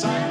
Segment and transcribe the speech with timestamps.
[0.00, 0.29] sacrifice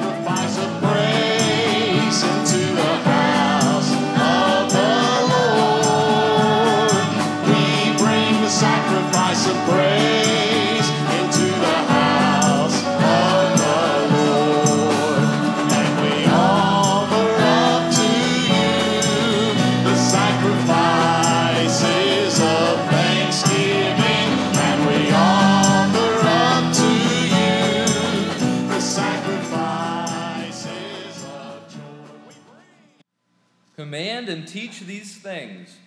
[34.49, 35.77] teach these things.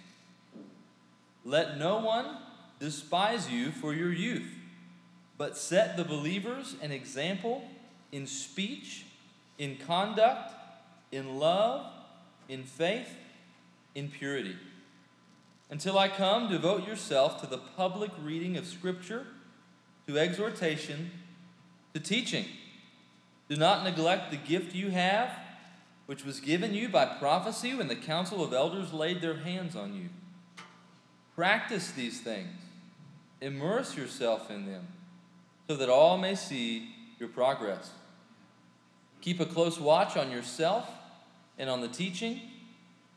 [1.44, 2.36] Let no one
[2.78, 4.48] despise you for your youth,
[5.36, 7.64] but set the believers an example
[8.12, 9.04] in speech,
[9.58, 10.52] in conduct,
[11.10, 11.86] in love,
[12.48, 13.16] in faith,
[13.94, 14.56] in purity.
[15.70, 19.26] Until I come, devote yourself to the public reading of Scripture,
[20.06, 21.10] to exhortation,
[21.94, 22.44] to teaching.
[23.48, 25.30] Do not neglect the gift you have,
[26.12, 29.94] which was given you by prophecy when the council of elders laid their hands on
[29.94, 30.10] you.
[31.34, 32.52] Practice these things,
[33.40, 34.88] immerse yourself in them,
[35.66, 37.92] so that all may see your progress.
[39.22, 40.86] Keep a close watch on yourself
[41.56, 42.42] and on the teaching.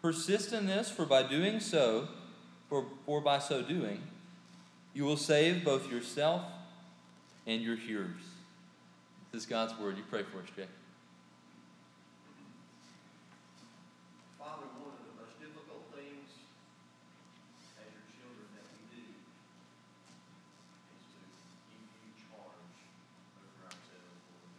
[0.02, 2.08] Persist in this, for by doing so,
[2.70, 4.04] for, for by so doing,
[4.94, 6.44] you will save both yourself
[7.46, 8.22] and your hearers.
[9.34, 9.98] This is God's word.
[9.98, 10.68] You pray for us, Jay.
[14.38, 16.30] Father, one of the most difficult things
[17.82, 19.18] as your children that we do is
[21.18, 21.22] to
[21.74, 22.78] give you charge
[23.42, 24.54] over ourselves, Lord.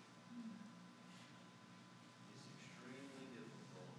[2.34, 3.94] It's extremely difficult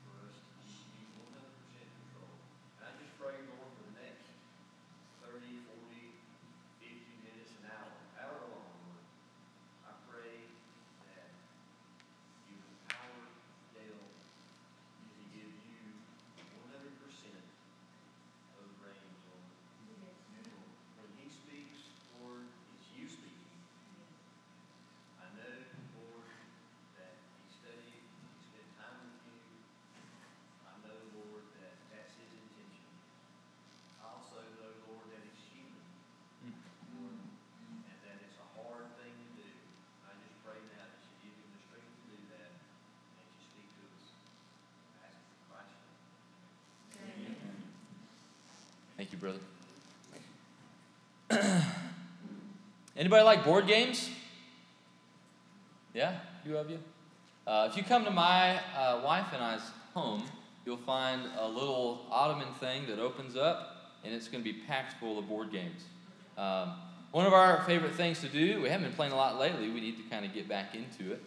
[0.00, 2.40] for us to give you one hundred percent control.
[2.80, 4.32] And I just pray, Lord, for the next
[5.28, 6.08] 30, 40,
[6.80, 9.04] 50 minutes, an hour, however long, Lord,
[9.84, 10.40] I pray
[11.04, 11.36] that
[12.48, 13.28] you empower
[13.76, 16.00] Dale to give you
[16.58, 17.44] one hundred percent
[18.56, 19.44] of the reins, Lord.
[20.98, 22.48] When he speaks, Lord,
[22.78, 23.52] it's you speaking.
[25.22, 25.54] I know,
[25.94, 26.26] Lord,
[26.98, 29.60] that he studied, he spent time with you.
[30.66, 32.88] I know, Lord, that that's his intention.
[34.02, 35.84] I also know, Lord, that it's human.
[36.96, 37.20] Lord,
[37.86, 39.50] and that it's a hard thing to do.
[40.08, 42.50] I just pray now that you give him the strength to do that,
[43.20, 44.04] and you speak to us.
[44.98, 45.78] I ask for Christ's
[46.98, 47.36] name.
[48.98, 49.34] Thank you,
[51.30, 51.62] brother.
[52.96, 54.10] Anybody like board games?
[55.94, 56.78] Yeah, few of you.
[57.46, 59.60] Uh, if you come to my uh, wife and I's
[59.94, 60.22] home,
[60.66, 65.00] you'll find a little ottoman thing that opens up, and it's going to be packed
[65.00, 65.82] full of board games.
[66.36, 66.74] Um,
[67.10, 69.80] one of our favorite things to do, we haven't been playing a lot lately, we
[69.80, 71.22] need to kind of get back into it.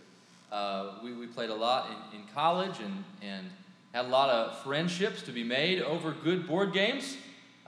[0.51, 3.49] Uh, we, we played a lot in, in college and, and
[3.93, 7.17] had a lot of friendships to be made over good board games.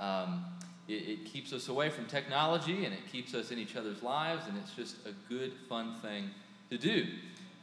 [0.03, 0.45] Um,
[0.87, 4.47] it, it keeps us away from technology and it keeps us in each other's lives,
[4.47, 6.29] and it's just a good, fun thing
[6.69, 7.05] to do.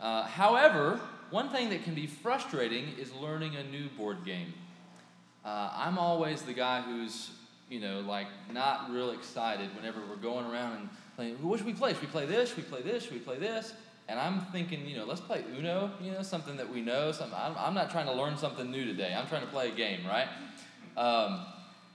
[0.00, 0.98] Uh, however,
[1.30, 4.54] one thing that can be frustrating is learning a new board game.
[5.44, 7.30] Uh, I'm always the guy who's,
[7.68, 11.34] you know, like not real excited whenever we're going around and playing.
[11.42, 11.92] What should we play?
[11.92, 12.48] Should we play this?
[12.48, 13.04] Should we play this?
[13.04, 13.74] Should we play this?
[14.08, 15.90] And I'm thinking, you know, let's play Uno.
[16.02, 17.12] You know, something that we know.
[17.20, 19.14] I'm, I'm not trying to learn something new today.
[19.16, 20.28] I'm trying to play a game, right?
[20.96, 21.46] Um,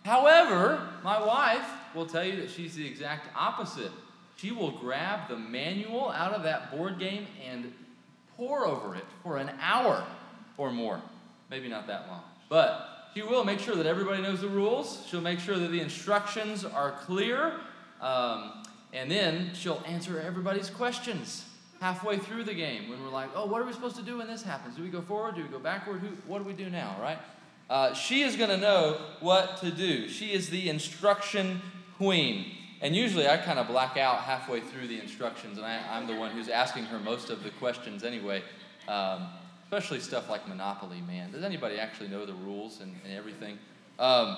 [0.05, 3.91] however, my wife will tell you that she's the exact opposite.
[4.37, 7.73] She will grab the manual out of that board game and
[8.37, 10.05] pore over it for an hour
[10.57, 11.01] or more.
[11.49, 12.23] Maybe not that long.
[12.49, 15.05] But she will make sure that everybody knows the rules.
[15.07, 17.53] She'll make sure that the instructions are clear.
[18.01, 21.45] Um, and then she'll answer everybody's questions
[21.79, 24.27] halfway through the game when we're like, oh, what are we supposed to do when
[24.27, 24.75] this happens?
[24.75, 25.35] Do we go forward?
[25.35, 25.99] Do we go backward?
[25.99, 27.19] Who, what do we do now, right?
[27.69, 30.07] Uh, she is going to know what to do.
[30.07, 31.61] She is the instruction
[31.97, 32.51] queen.
[32.81, 36.15] And usually I kind of black out halfway through the instructions, and I, I'm the
[36.15, 38.43] one who's asking her most of the questions anyway.
[38.87, 39.27] Um,
[39.63, 41.31] especially stuff like Monopoly, man.
[41.31, 43.57] Does anybody actually know the rules and, and everything?
[43.97, 44.37] Um,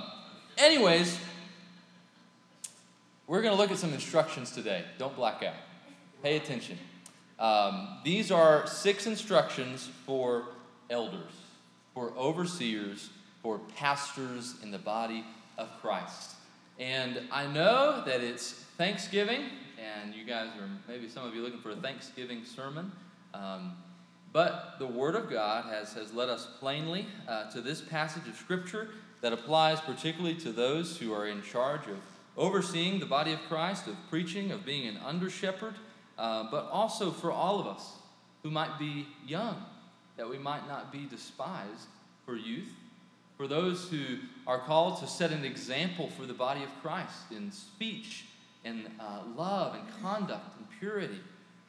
[0.58, 1.20] anyways,
[3.28, 4.86] we're going to look at some instructions today.
[4.98, 5.56] Don't black out.
[6.24, 6.78] Pay attention.
[7.40, 10.46] Um, these are six instructions for
[10.90, 11.34] elders,
[11.94, 13.10] for overseers,
[13.42, 15.24] for pastors in the body
[15.58, 16.36] of Christ.
[16.80, 19.42] And I know that it's Thanksgiving,
[19.80, 22.92] and you guys are maybe some of you looking for a Thanksgiving sermon.
[23.34, 23.74] Um,
[24.34, 28.36] but the Word of God has, has led us plainly uh, to this passage of
[28.36, 28.90] Scripture
[29.22, 31.98] that applies particularly to those who are in charge of
[32.36, 35.74] overseeing the body of Christ, of preaching, of being an under shepherd,
[36.20, 37.94] uh, but also for all of us
[38.44, 39.62] who who might be young,
[40.16, 41.88] that we might not be despised
[42.26, 42.72] for youth,
[43.38, 44.18] for those who
[44.48, 48.26] are called to set an example for the body of Christ in speech
[48.66, 51.20] and uh, love and conduct and purity,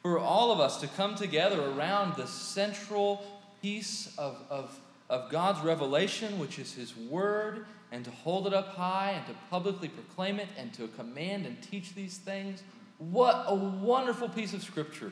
[0.01, 3.23] for all of us to come together around the central
[3.61, 4.79] piece of, of,
[5.09, 9.33] of God's revelation, which is His Word, and to hold it up high and to
[9.49, 12.63] publicly proclaim it and to command and teach these things.
[12.97, 15.11] What a wonderful piece of Scripture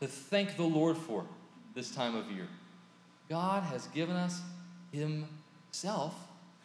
[0.00, 1.24] to thank the Lord for
[1.74, 2.48] this time of year.
[3.28, 4.40] God has given us
[5.80, 6.12] Himself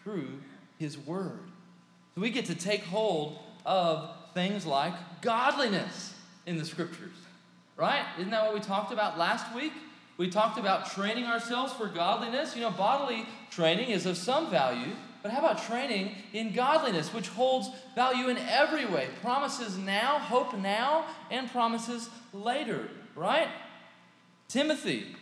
[0.04, 0.28] through
[0.80, 1.40] His Word.
[2.16, 6.16] So we get to take hold of things like godliness
[6.48, 7.14] in the Scriptures,
[7.78, 8.04] right?
[8.18, 9.74] Isn't that what we talked about last week?
[10.18, 12.56] We talked about training ourselves for godliness.
[12.56, 17.28] You know, bodily training is of some value, but how about training in godliness, which
[17.28, 19.10] holds value in every way?
[19.22, 23.50] Promises now, hope now, and promises later, right?
[24.48, 25.16] Timothy,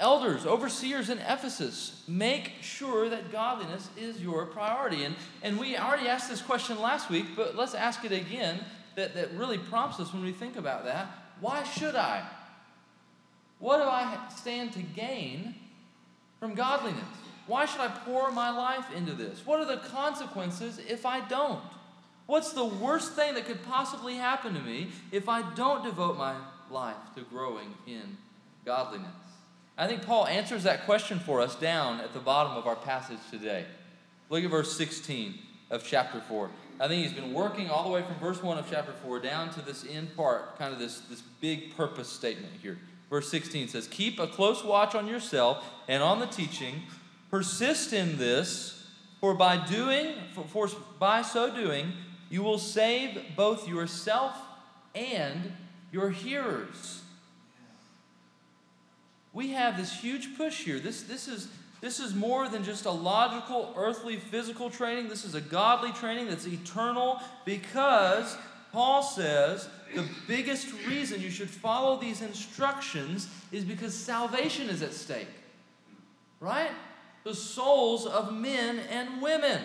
[0.00, 5.04] elders, overseers in Ephesus, make sure that godliness is your priority.
[5.04, 8.60] And, and we already asked this question last week, but let's ask it again
[8.96, 11.06] that, that really prompts us when we think about that.
[11.40, 12.26] Why should I?
[13.58, 15.54] What do I stand to gain
[16.40, 17.04] from godliness?
[17.46, 19.44] Why should I pour my life into this?
[19.44, 21.62] What are the consequences if I don't?
[22.26, 26.36] What's the worst thing that could possibly happen to me if I don't devote my
[26.70, 28.16] life to growing in
[28.64, 29.29] godliness?
[29.80, 33.18] I think Paul answers that question for us down at the bottom of our passage
[33.30, 33.64] today.
[34.28, 35.38] Look at verse 16
[35.70, 36.50] of chapter 4.
[36.78, 39.48] I think he's been working all the way from verse 1 of chapter 4 down
[39.54, 42.76] to this end part, kind of this, this big purpose statement here.
[43.08, 46.82] Verse 16 says, Keep a close watch on yourself and on the teaching.
[47.30, 48.86] Persist in this,
[49.18, 50.68] for by doing, for, for
[50.98, 51.94] by so doing,
[52.28, 54.36] you will save both yourself
[54.94, 55.54] and
[55.90, 57.00] your hearers.
[59.32, 60.80] We have this huge push here.
[60.80, 61.48] This, this, is,
[61.80, 65.08] this is more than just a logical, earthly, physical training.
[65.08, 68.36] This is a godly training that's eternal because
[68.72, 74.92] Paul says the biggest reason you should follow these instructions is because salvation is at
[74.92, 75.28] stake.
[76.40, 76.70] Right?
[77.24, 79.60] The souls of men and women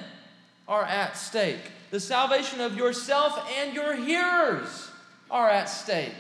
[0.68, 1.72] are at stake.
[1.92, 4.90] The salvation of yourself and your hearers
[5.30, 6.14] are at stake.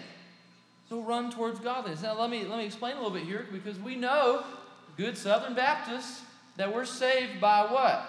[0.90, 2.04] So run towards godliness.
[2.04, 4.44] Now let me let me explain a little bit here because we know,
[4.98, 6.22] good Southern Baptists,
[6.58, 8.08] that we're saved by what?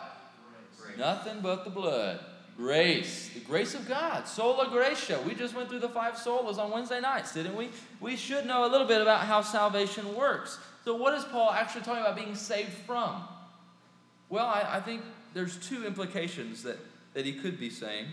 [0.79, 0.99] Grace.
[0.99, 2.21] Nothing but the blood.
[2.57, 3.31] Grace.
[3.35, 4.27] The grace of God.
[4.27, 5.21] Sola gratia.
[5.27, 7.69] We just went through the five solas on Wednesday nights, didn't we?
[8.01, 10.59] We should know a little bit about how salvation works.
[10.85, 13.25] So, what is Paul actually talking about being saved from?
[14.29, 15.03] Well, I, I think
[15.35, 16.79] there's two implications that,
[17.15, 18.07] that he could be saying.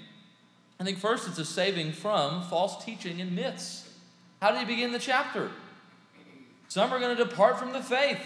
[0.80, 3.90] I think first it's a saving from false teaching and myths.
[4.44, 5.50] How did he begin the chapter?
[6.68, 8.20] Some are going to depart from the faith.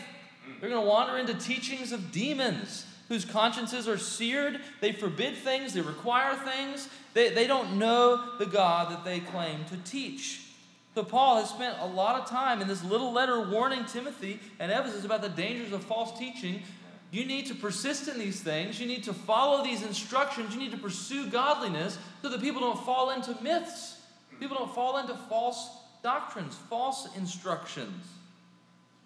[0.59, 4.59] They're going to wander into teachings of demons whose consciences are seared.
[4.81, 6.89] They forbid things, they require things.
[7.13, 10.41] They, they don't know the God that they claim to teach.
[10.95, 14.71] So, Paul has spent a lot of time in this little letter warning Timothy and
[14.71, 16.63] Ephesus about the dangers of false teaching.
[17.11, 18.79] You need to persist in these things.
[18.79, 20.55] You need to follow these instructions.
[20.55, 24.01] You need to pursue godliness so that people don't fall into myths.
[24.39, 28.05] People don't fall into false doctrines, false instructions.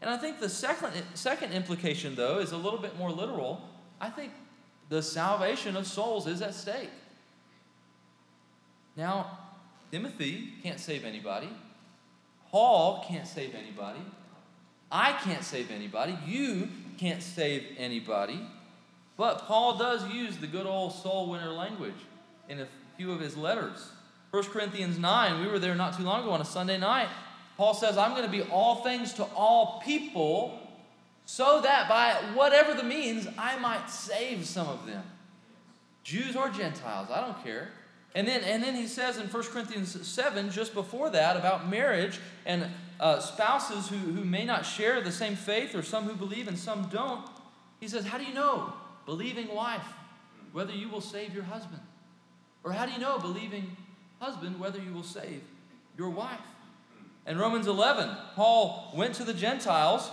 [0.02, 3.62] And I think the second, second implication, though, is a little bit more literal.
[4.00, 4.32] I think
[4.90, 6.90] the salvation of souls is at stake.
[8.98, 9.38] Now,
[9.92, 11.50] Timothy can't save anybody.
[12.50, 14.02] Paul can't save anybody.
[14.92, 16.18] I can't save anybody.
[16.26, 16.68] You
[16.98, 18.42] can't save anybody.
[19.16, 21.94] But Paul does use the good old soul winner language
[22.50, 22.68] in a
[22.98, 23.92] few of his letters.
[24.32, 27.10] 1 Corinthians 9, we were there not too long ago on a Sunday night.
[27.58, 30.58] Paul says, I'm going to be all things to all people
[31.26, 35.04] so that by whatever the means, I might save some of them.
[36.04, 37.70] Jews or Gentiles, I don't care.
[38.16, 42.20] And then, and then he says in 1 Corinthians 7, just before that, about marriage
[42.46, 42.68] and
[43.00, 46.58] uh, spouses who, who may not share the same faith, or some who believe and
[46.58, 47.28] some don't.
[47.80, 48.74] He says, How do you know,
[49.06, 49.86] believing wife,
[50.52, 51.82] whether you will save your husband?
[52.64, 53.76] Or how do you know, believing
[54.22, 55.42] husband, whether you will save
[55.98, 56.40] your wife?
[57.28, 60.10] In Romans 11, Paul went to the Gentiles,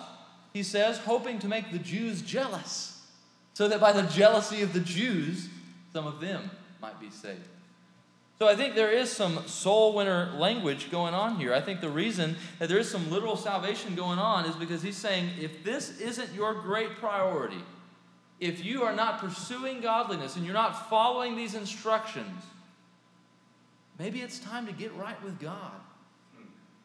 [0.53, 3.07] he says, hoping to make the Jews jealous,
[3.55, 5.49] so that by the jealousy of the Jews,
[5.93, 6.51] some of them
[6.81, 7.47] might be saved.
[8.39, 11.53] So I think there is some soul winner language going on here.
[11.53, 14.97] I think the reason that there is some literal salvation going on is because he's
[14.97, 17.63] saying if this isn't your great priority,
[18.39, 22.43] if you are not pursuing godliness and you're not following these instructions,
[23.99, 25.73] maybe it's time to get right with God.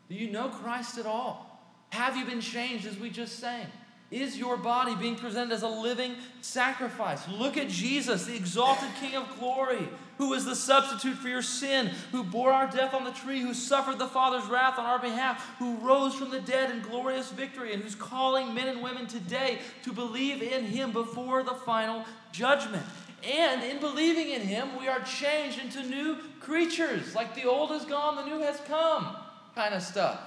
[0.10, 1.62] Do you know Christ at all?
[1.90, 3.68] Have you been changed as we just sang?
[4.12, 7.28] Is your body being presented as a living sacrifice?
[7.28, 9.90] Look at Jesus, the exalted King of glory,
[10.20, 13.56] who was the substitute for your sin, who bore our death on the tree, who
[13.56, 17.74] suffered the Father's wrath on our behalf, who rose from the dead in glorious victory,
[17.74, 22.86] and who's calling men and women today to believe in him before the final judgment.
[23.26, 27.16] And in believing in him, we are changed into new creatures.
[27.16, 29.16] Like the old is gone, the new has come,
[29.56, 30.20] kind of stuff.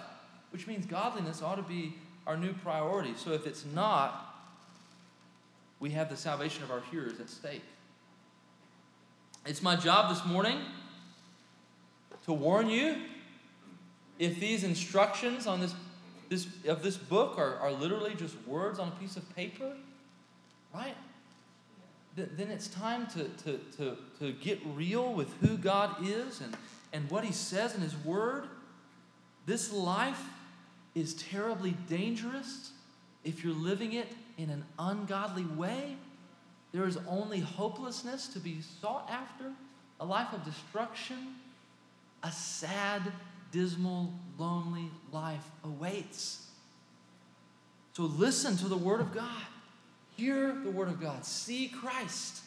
[0.51, 1.95] Which means godliness ought to be
[2.27, 3.13] our new priority.
[3.17, 4.35] So if it's not,
[5.79, 7.63] we have the salvation of our hearers at stake.
[9.45, 10.59] It's my job this morning
[12.25, 12.97] to warn you
[14.19, 15.75] if these instructions on this,
[16.29, 19.77] this of this book are, are literally just words on a piece of paper,
[20.75, 20.97] right?
[22.17, 26.57] Th- then it's time to, to, to, to get real with who God is and,
[26.93, 28.45] and what He says in His Word.
[29.45, 30.23] This life
[30.95, 32.71] is terribly dangerous
[33.23, 34.09] if you're living it
[34.39, 35.97] in an ungodly way.
[36.73, 39.53] There is only hopelessness to be sought after,
[40.01, 41.37] a life of destruction.
[42.23, 43.03] A sad,
[43.53, 46.47] dismal, lonely life awaits.
[47.93, 49.45] So listen to the Word of God.
[50.17, 51.25] Hear the Word of God.
[51.25, 52.43] See Christ.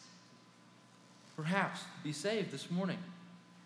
[1.35, 2.97] Perhaps be saved this morning.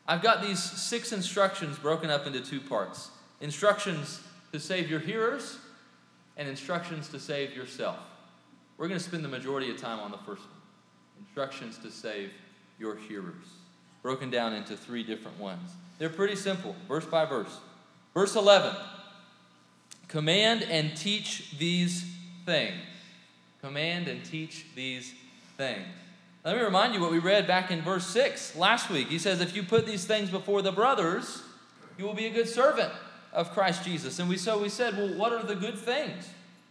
[0.07, 3.10] I've got these six instructions broken up into two parts
[3.41, 5.57] instructions to save your hearers
[6.38, 7.98] and instructions to save yourself.
[8.77, 10.50] We're going to spend the majority of time on the first one
[11.19, 12.31] instructions to save
[12.79, 13.45] your hearers,
[14.01, 15.72] broken down into three different ones.
[15.98, 17.57] They're pretty simple, verse by verse.
[18.13, 18.75] Verse 11
[20.07, 22.05] Command and teach these
[22.45, 22.75] things.
[23.63, 25.13] Command and teach these
[25.55, 25.86] things.
[26.43, 29.08] Let me remind you what we read back in verse 6 last week.
[29.08, 31.41] He says, If you put these things before the brothers,
[31.98, 32.91] you will be a good servant
[33.32, 34.20] of Christ Jesus.
[34.20, 36.27] And we so we said, well, what are the good things?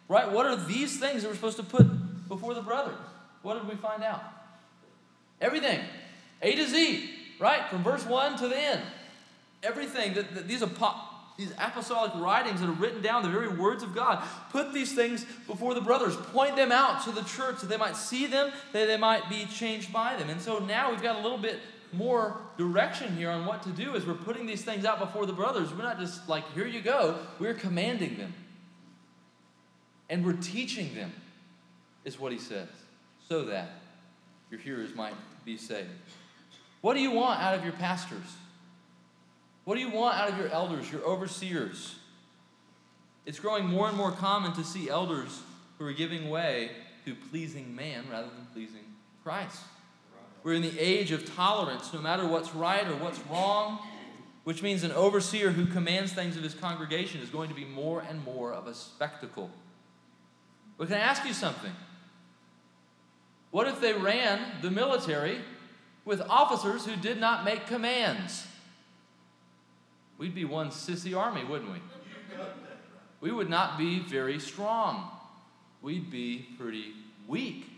[0.07, 0.31] Right?
[0.31, 1.87] What are these things that we're supposed to put
[2.29, 2.99] before the brothers?
[3.43, 4.23] What did we find out?
[5.41, 5.81] Everything.
[6.43, 7.69] A to Z, right?
[7.69, 8.83] From verse 1 to the end.
[9.63, 11.01] Everything that, that these, apo-
[11.43, 15.25] these apostolic writings that are written down, the very words of God, put these things
[15.47, 18.87] before the brothers, point them out to the church that they might see them, that
[18.87, 20.31] they might be changed by them.
[20.31, 21.59] And so now we've got a little bit
[21.93, 25.33] more direction here on what to do as we're putting these things out before the
[25.33, 25.73] brothers.
[25.75, 27.19] We're not just like, here you go.
[27.39, 28.33] We're commanding them.
[30.09, 31.13] And we're teaching them,
[32.05, 32.69] is what he says,
[33.29, 33.71] so that
[34.51, 35.89] your hearers might be saved.
[36.81, 38.37] What do you want out of your pastors?
[39.65, 41.97] What do you want out of your elders, your overseers?
[43.25, 45.41] It's growing more and more common to see elders
[45.79, 46.71] who are giving way
[47.05, 48.85] to pleasing man rather than pleasing
[49.23, 49.61] Christ.
[50.43, 53.79] We're in the age of tolerance, no matter what's right or what's wrong,
[54.43, 58.05] which means an overseer who commands things of his congregation is going to be more
[58.09, 59.51] and more of a spectacle.
[60.77, 61.71] But can I ask you something?
[63.53, 65.39] What if they ran the military
[66.05, 68.47] with officers who did not make commands?
[70.23, 71.81] We'd be one sissy army, wouldn't we?
[73.21, 75.11] We would not be very strong.
[75.83, 76.93] We'd be pretty
[77.27, 77.69] weak.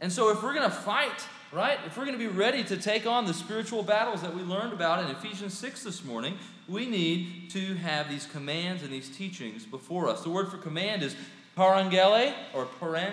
[0.00, 2.78] And so, if we're going to fight, right, if we're going to be ready to
[2.78, 6.86] take on the spiritual battles that we learned about in Ephesians 6 this morning, we
[6.86, 10.22] need to have these commands and these teachings before us.
[10.22, 11.14] The word for command is
[11.54, 13.12] parangele, or paren,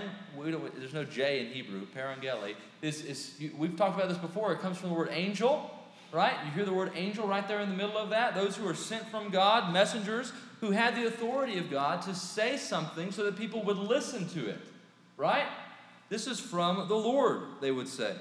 [0.77, 2.55] there's no J in Hebrew, parangele.
[2.81, 5.69] Is, we've talked about this before, it comes from the word angel,
[6.11, 6.33] right?
[6.45, 8.35] You hear the word angel right there in the middle of that.
[8.35, 12.57] Those who are sent from God, messengers who had the authority of God to say
[12.57, 14.59] something so that people would listen to it,
[15.17, 15.47] right?
[16.09, 18.15] This is from the Lord, they would say.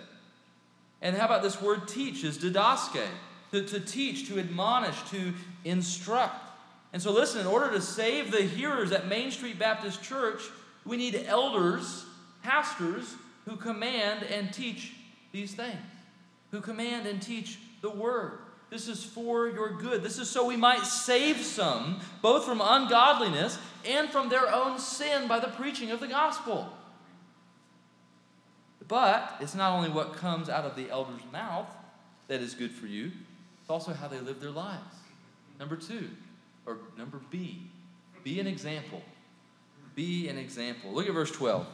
[1.02, 3.06] And how about this word teach is didaske,
[3.52, 6.40] to, to teach, to admonish, to instruct.
[6.92, 10.42] And so, listen, in order to save the hearers at Main Street Baptist Church,
[10.84, 12.04] we need elders,
[12.42, 14.92] pastors, who command and teach
[15.32, 15.78] these things,
[16.50, 18.38] who command and teach the word.
[18.70, 20.02] This is for your good.
[20.02, 25.26] This is so we might save some, both from ungodliness and from their own sin
[25.26, 26.72] by the preaching of the gospel.
[28.86, 31.68] But it's not only what comes out of the elder's mouth
[32.28, 33.10] that is good for you,
[33.60, 34.94] it's also how they live their lives.
[35.58, 36.10] Number two,
[36.66, 37.62] or number B,
[38.22, 39.02] be an example.
[39.94, 40.92] Be an example.
[40.92, 41.66] Look at verse 12.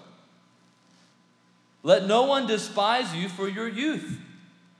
[1.83, 4.19] Let no one despise you for your youth,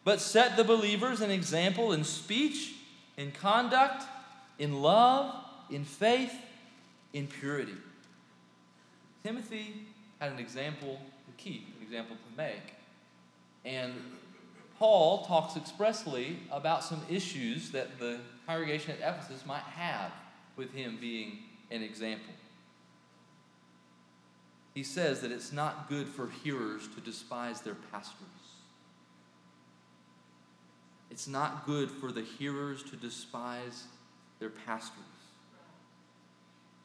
[0.07, 2.77] but set the believers an example in speech,
[3.17, 4.05] in conduct,
[4.57, 5.35] in love,
[5.69, 6.33] in faith,
[7.13, 7.75] in purity.
[9.25, 9.75] Timothy
[10.21, 12.75] had an example to keep, an example to make.
[13.65, 13.95] And
[14.79, 20.13] Paul talks expressly about some issues that the congregation at Ephesus might have
[20.55, 21.39] with him being
[21.73, 22.33] an example.
[24.73, 28.36] He says that it's not good for hearers to despise their pastors.
[31.17, 33.85] It's not good for the hearers to despise
[34.39, 35.01] their pastors.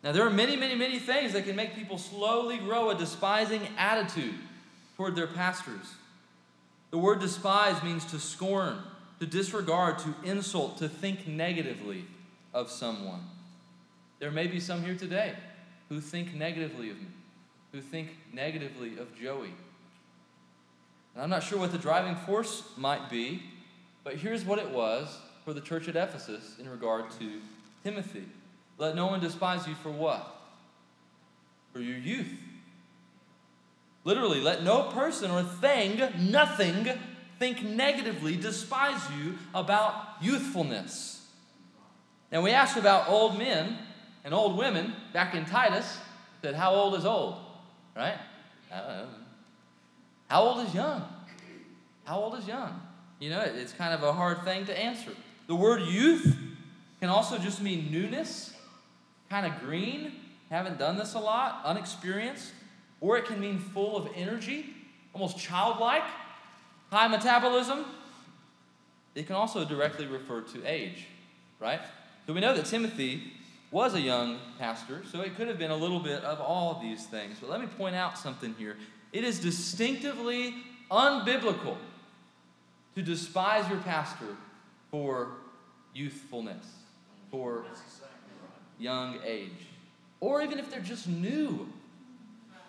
[0.05, 3.67] Now, there are many, many, many things that can make people slowly grow a despising
[3.77, 4.35] attitude
[4.95, 5.95] toward their pastors.
[6.91, 8.77] The word despise means to scorn,
[9.19, 12.05] to disregard, to insult, to think negatively
[12.53, 13.25] of someone.
[14.19, 15.33] There may be some here today
[15.89, 17.07] who think negatively of me,
[17.73, 19.51] who think negatively of Joey.
[21.15, 23.43] And I'm not sure what the driving force might be,
[24.03, 27.41] but here's what it was for the church at Ephesus in regard to
[27.84, 28.25] Timothy.
[28.77, 30.36] Let no one despise you for what?
[31.74, 32.31] For your youth.
[34.03, 36.89] Literally, let no person or thing, nothing,
[37.38, 41.27] think negatively, despise you about youthfulness.
[42.31, 43.77] Now, we asked about old men
[44.24, 46.00] and old women back in Titus,
[46.41, 47.36] said, How old is old?
[47.96, 48.17] Right?
[48.72, 49.08] Um,
[50.27, 51.03] how old is young?
[52.05, 52.81] How old is young?
[53.21, 55.11] You know, it's kind of a hard thing to answer.
[55.45, 56.35] The word youth
[56.99, 58.51] can also just mean newness,
[59.29, 60.13] kind of green,
[60.49, 62.51] haven't done this a lot, unexperienced,
[62.99, 64.73] or it can mean full of energy,
[65.13, 66.01] almost childlike,
[66.89, 67.85] high metabolism.
[69.13, 71.05] It can also directly refer to age,
[71.59, 71.81] right?
[72.25, 73.33] So we know that Timothy
[73.69, 76.81] was a young pastor, so it could have been a little bit of all of
[76.81, 77.37] these things.
[77.39, 78.77] But let me point out something here.
[79.13, 80.55] It is distinctively
[80.89, 81.77] unbiblical
[82.95, 84.36] to despise your pastor
[84.89, 85.33] for
[85.93, 86.65] youthfulness,
[87.29, 87.65] for
[88.79, 89.67] young age,
[90.19, 91.67] or even if they're just new.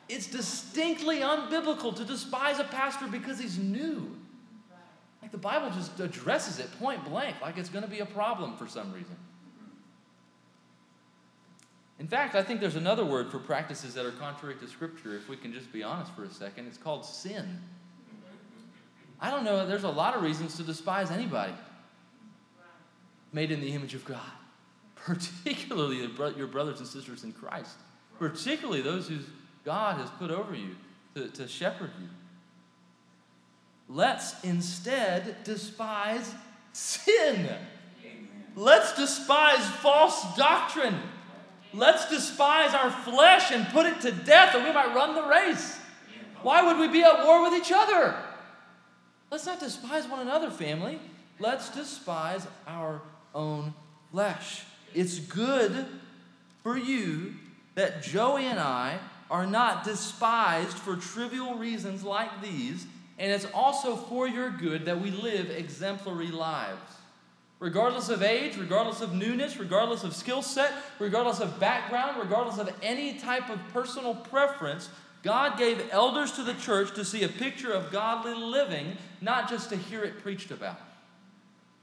[0.08, 4.16] It's distinctly unbiblical to despise a pastor because he's new.
[5.22, 8.56] Like the Bible just addresses it point blank, like it's going to be a problem
[8.56, 9.16] for some reason.
[11.98, 15.28] In fact, I think there's another word for practices that are contrary to Scripture, if
[15.28, 16.66] we can just be honest for a second.
[16.66, 17.60] It's called sin.
[19.22, 21.52] I don't know, there's a lot of reasons to despise anybody
[23.32, 24.18] made in the image of God,
[24.96, 25.98] particularly
[26.36, 27.76] your brothers and sisters in Christ,
[28.18, 29.18] particularly those who
[29.64, 30.74] God has put over you
[31.14, 32.08] to, to shepherd you.
[33.88, 36.34] Let's instead despise
[36.72, 37.48] sin.
[38.56, 40.96] Let's despise false doctrine.
[41.72, 45.78] Let's despise our flesh and put it to death, or we might run the race.
[46.42, 48.16] Why would we be at war with each other?
[49.32, 50.98] Let's not despise one another, family.
[51.40, 53.00] Let's despise our
[53.34, 53.72] own
[54.10, 54.64] flesh.
[54.94, 55.86] It's good
[56.62, 57.36] for you
[57.74, 58.98] that Joey and I
[59.30, 62.86] are not despised for trivial reasons like these,
[63.18, 66.98] and it's also for your good that we live exemplary lives.
[67.58, 72.70] Regardless of age, regardless of newness, regardless of skill set, regardless of background, regardless of
[72.82, 74.90] any type of personal preference,
[75.22, 79.70] God gave elders to the church to see a picture of godly living, not just
[79.70, 80.80] to hear it preached about.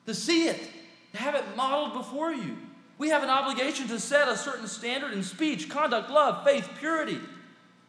[0.07, 0.69] To see it,
[1.13, 2.57] to have it modeled before you.
[2.97, 7.19] We have an obligation to set a certain standard in speech, conduct, love, faith, purity.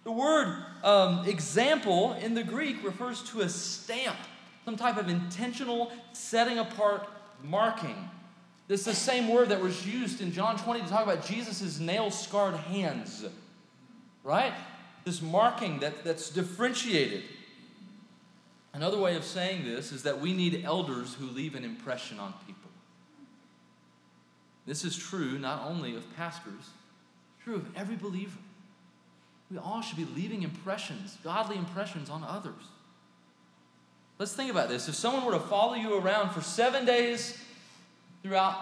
[0.05, 4.17] The word um, example in the Greek refers to a stamp,
[4.65, 7.09] some type of intentional setting apart
[7.43, 8.09] marking.
[8.69, 11.81] This is the same word that was used in John 20 to talk about Jesus'
[11.81, 13.25] nail scarred hands,
[14.23, 14.53] right?
[15.05, 17.23] This marking that, that's differentiated.
[18.73, 22.35] Another way of saying this is that we need elders who leave an impression on
[22.47, 22.71] people.
[24.67, 26.71] This is true not only of pastors,
[27.43, 28.39] true of every believer.
[29.51, 32.63] We all should be leaving impressions, godly impressions on others.
[34.19, 34.89] Let's think about this.
[34.89, 37.37] If someone were to follow you around for seven days
[38.23, 38.55] throughout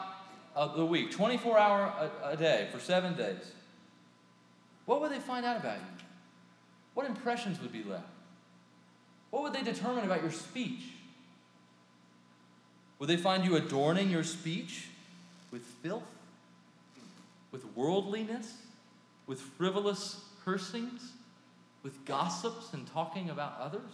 [0.57, 3.53] uh, the week, 24 hour a, a day for seven days,
[4.87, 6.07] what would they find out about you?
[6.99, 8.09] What impressions would be left?
[9.31, 10.81] What would they determine about your speech?
[12.99, 14.89] Would they find you adorning your speech
[15.53, 16.03] with filth,
[17.53, 18.53] with worldliness,
[19.29, 21.13] with frivolous cursings,
[21.85, 23.93] with gossips and talking about others?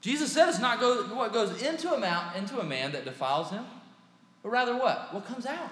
[0.00, 3.50] Jesus said it's not go, what goes into a mouth into a man that defiles
[3.50, 3.66] him,
[4.42, 5.12] but rather what?
[5.12, 5.70] What comes out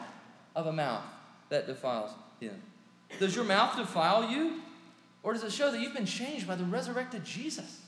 [0.55, 1.05] of a mouth
[1.49, 2.61] that defiles him?
[3.19, 4.61] Does your mouth defile you?
[5.23, 7.81] Or does it show that you've been changed by the resurrected Jesus?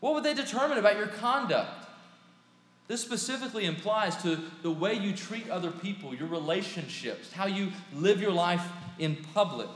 [0.00, 1.86] What would they determine about your conduct?
[2.86, 8.20] This specifically implies to the way you treat other people, your relationships, how you live
[8.20, 8.66] your life
[8.98, 9.68] in public.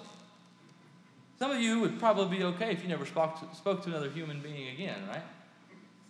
[1.39, 4.09] Some of you would probably be okay if you never spoke to, spoke to another
[4.09, 5.23] human being again, right?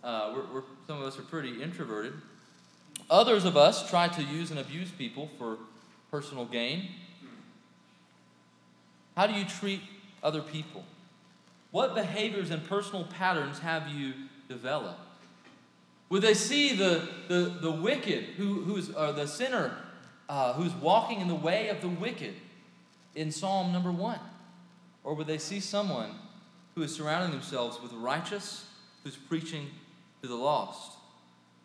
[0.03, 2.13] Uh, we're, we're, some of us are pretty introverted.
[3.09, 5.57] Others of us try to use and abuse people for
[6.11, 6.89] personal gain.
[9.15, 9.81] How do you treat
[10.21, 10.83] other people?
[11.71, 14.13] What behaviors and personal patterns have you
[14.47, 14.99] developed?
[16.09, 19.75] Would they see the, the, the wicked, who, who's, the sinner
[20.29, 22.35] uh, who's walking in the way of the wicked
[23.15, 24.19] in Psalm number one?
[25.03, 26.11] Or would they see someone
[26.75, 28.65] who is surrounding themselves with righteous,
[29.03, 29.67] who's preaching
[30.21, 30.93] to the lost?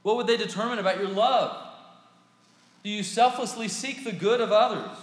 [0.03, 1.67] What would they determine about your love?
[2.83, 4.97] Do you selflessly seek the good of others?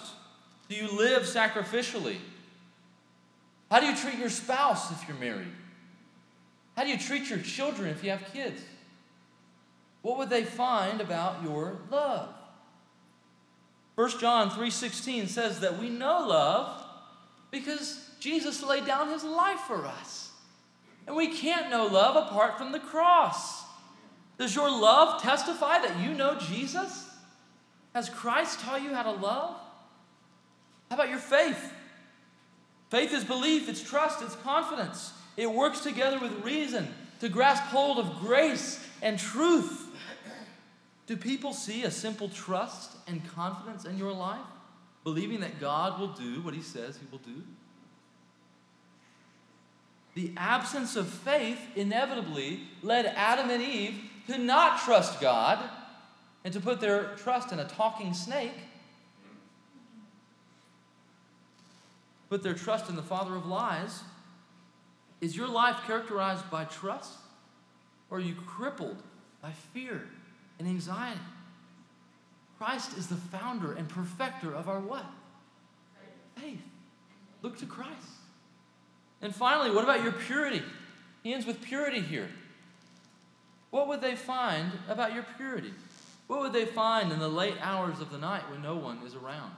[0.70, 2.18] Do you live sacrificially?
[3.70, 5.52] How do you treat your spouse if you're married?
[6.76, 8.62] How do you treat your children if you have kids?
[10.02, 12.30] What would they find about your love?
[13.96, 16.86] 1 John 3:16 says that we know love
[17.50, 20.32] because Jesus laid down his life for us.
[21.08, 23.64] And we can't know love apart from the cross.
[24.38, 27.10] Does your love testify that you know Jesus?
[27.94, 29.56] Has Christ taught you how to love?
[30.90, 31.72] How about your faith?
[32.96, 35.12] Faith is belief, it's trust, it's confidence.
[35.36, 36.88] It works together with reason
[37.20, 39.90] to grasp hold of grace and truth.
[41.06, 44.46] Do people see a simple trust and confidence in your life,
[45.04, 47.44] believing that God will do what He says He will do?
[50.14, 55.60] The absence of faith inevitably led Adam and Eve to not trust God
[56.46, 58.54] and to put their trust in a talking snake,
[62.36, 64.04] put their trust in the father of lies.
[65.22, 67.14] Is your life characterized by trust?
[68.10, 69.02] Or are you crippled
[69.42, 70.02] by fear
[70.60, 71.22] and anxiety?
[72.58, 75.06] Christ is the founder and perfecter of our what?
[76.36, 76.60] Faith.
[77.42, 77.94] Look to Christ.
[79.22, 80.62] And finally, what about your purity?
[81.24, 82.28] He ends with purity here.
[83.70, 85.72] What would they find about your purity?
[86.28, 89.16] What would they find in the late hours of the night when no one is
[89.16, 89.54] around?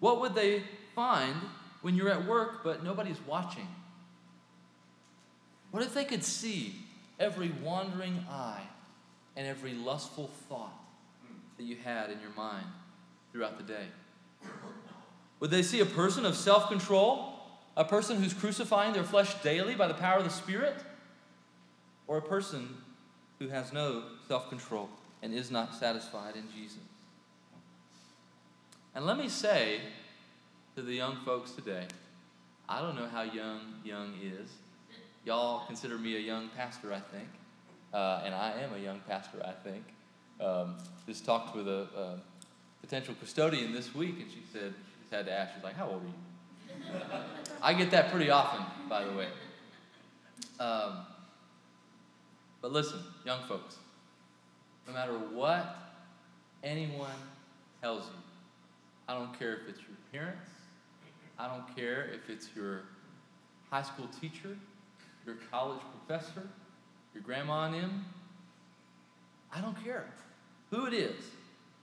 [0.00, 0.62] What would they
[0.94, 1.36] find
[1.82, 3.66] when you're at work but nobody's watching?
[5.70, 6.74] What if they could see
[7.20, 8.62] every wandering eye
[9.36, 10.78] and every lustful thought
[11.56, 12.66] that you had in your mind
[13.32, 13.86] throughout the day?
[15.40, 17.34] Would they see a person of self control,
[17.76, 20.74] a person who's crucifying their flesh daily by the power of the Spirit,
[22.06, 22.68] or a person
[23.38, 24.88] who has no self control
[25.22, 26.78] and is not satisfied in Jesus?
[28.98, 29.80] And let me say
[30.74, 31.86] to the young folks today,
[32.68, 34.50] I don't know how young young is.
[35.24, 37.28] Y'all consider me a young pastor, I think.
[37.94, 39.84] Uh, and I am a young pastor, I think.
[40.40, 40.74] Um,
[41.06, 42.20] just talked with a, a,
[42.80, 44.74] potential custodian this week, and she said,
[45.08, 47.00] she had to ask, she's like, How old are you?
[47.62, 49.28] I get that pretty often, by the way.
[50.58, 51.06] Um,
[52.60, 53.76] but listen, young folks,
[54.88, 55.76] no matter what
[56.64, 57.20] anyone
[57.80, 58.17] tells you,
[59.08, 60.50] I don't care if it's your parents,
[61.38, 62.82] I don't care if it's your
[63.70, 64.56] high school teacher,
[65.24, 66.46] your college professor,
[67.14, 68.04] your grandma and him.
[69.52, 70.04] I don't care
[70.70, 71.24] who it is.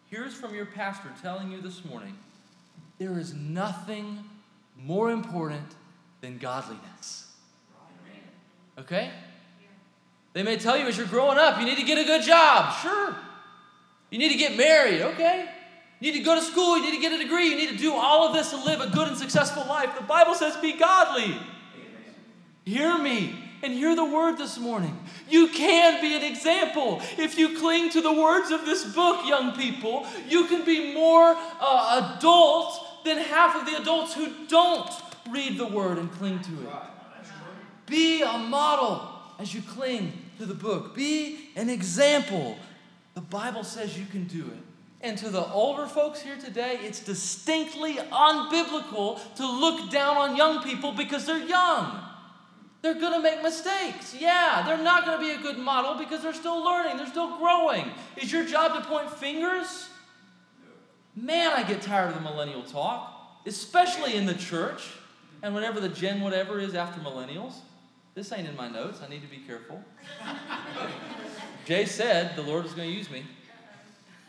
[0.09, 2.15] Here's from your pastor telling you this morning
[2.99, 4.23] there is nothing
[4.77, 5.75] more important
[6.21, 7.33] than godliness.
[8.77, 9.09] Okay?
[10.33, 12.73] They may tell you as you're growing up, you need to get a good job.
[12.81, 13.15] Sure.
[14.11, 15.01] You need to get married.
[15.01, 15.49] Okay.
[15.99, 16.77] You need to go to school.
[16.77, 17.49] You need to get a degree.
[17.49, 19.95] You need to do all of this to live a good and successful life.
[19.97, 21.37] The Bible says, be godly.
[22.65, 24.97] Hear me and hear the word this morning.
[25.29, 27.01] You can be an example.
[27.17, 31.35] If you cling to the words of this book, young people, you can be more
[31.59, 34.89] uh, adult than half of the adults who don't
[35.29, 36.69] read the word and cling to it.
[37.85, 40.95] Be a model as you cling to the book.
[40.95, 42.57] Be an example.
[43.13, 44.64] The Bible says you can do it.
[45.05, 50.63] And to the older folks here today, it's distinctly unbiblical to look down on young
[50.63, 52.01] people because they're young.
[52.81, 54.15] They're going to make mistakes.
[54.19, 57.37] Yeah, they're not going to be a good model because they're still learning, they're still
[57.37, 57.91] growing.
[58.17, 59.89] Is your job to point fingers?
[61.15, 64.89] Man, I get tired of the millennial talk, especially in the church
[65.43, 67.53] and whenever the gen whatever is after millennials.
[68.15, 69.01] This ain't in my notes.
[69.05, 69.83] I need to be careful.
[71.65, 73.23] Jay said the Lord is going to use me.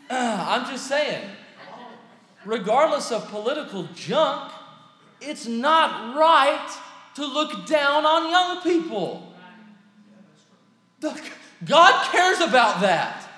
[0.08, 1.28] I'm just saying,
[2.44, 4.52] regardless of political junk,
[5.20, 6.68] it's not right
[7.14, 9.32] to look down on young people.
[11.64, 13.28] God cares about that.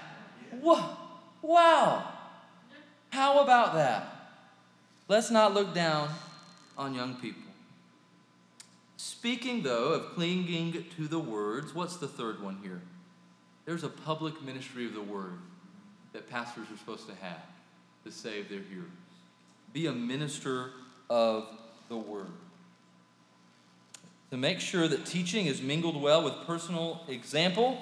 [1.43, 2.05] Wow.
[3.11, 4.15] How about that?
[5.07, 6.11] Let's not look down
[6.77, 7.43] on young people.
[8.97, 12.83] Speaking, though, of clinging to the words, what's the third one here?
[13.65, 15.39] There's a public ministry of the word
[16.19, 17.41] that pastors are supposed to have
[18.05, 18.91] to save their hearers.
[19.73, 20.71] Be a minister
[21.09, 21.47] of
[21.89, 22.27] the Word.
[24.33, 27.79] To make sure that teaching is mingled well with personal example,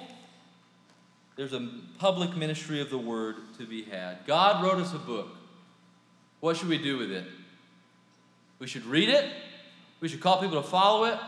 [1.36, 1.66] there's a
[1.98, 4.18] public ministry of the Word to be had.
[4.26, 5.28] God wrote us a book.
[6.40, 7.24] What should we do with it?
[8.58, 9.32] We should read it.
[10.00, 11.18] We should call people to follow it.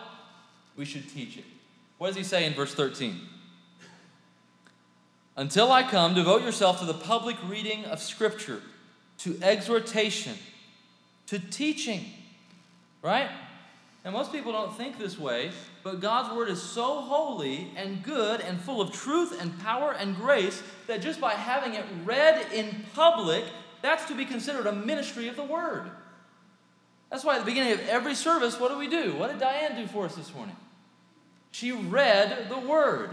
[0.77, 1.44] We should teach it.
[1.97, 3.18] What does he say in verse 13?
[5.38, 8.61] Until I come, devote yourself to the public reading of Scripture,
[9.18, 10.35] to exhortation,
[11.29, 12.07] to teaching.
[13.03, 13.31] Right?
[14.05, 15.53] And most people don't think this way,
[15.85, 20.16] but God's Word is so holy and good and full of truth and power and
[20.16, 23.44] grace that just by having it read in public,
[23.81, 25.88] that's to be considered a ministry of the Word.
[27.11, 29.14] That's why at the beginning of every service, what do we do?
[29.14, 30.57] What did Diane do for us this morning?
[31.53, 33.11] She read the Word,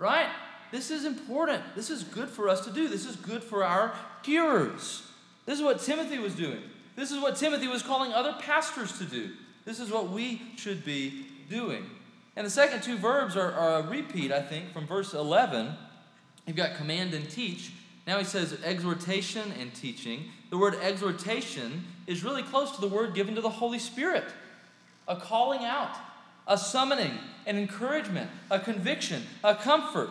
[0.00, 0.26] right?
[0.72, 1.62] This is important.
[1.76, 2.88] This is good for us to do.
[2.88, 5.02] This is good for our hearers.
[5.46, 6.62] This is what Timothy was doing.
[6.96, 9.30] This is what Timothy was calling other pastors to do.
[9.64, 11.84] This is what we should be doing.
[12.36, 15.74] And the second two verbs are, are a repeat, I think, from verse 11.
[16.46, 17.72] You've got command and teach.
[18.06, 20.30] Now he says exhortation and teaching.
[20.50, 24.24] The word exhortation is really close to the word given to the Holy Spirit
[25.08, 25.96] a calling out,
[26.46, 30.10] a summoning, an encouragement, a conviction, a comfort.